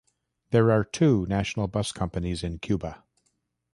[0.49, 3.03] There are two national bus companies in Cuba.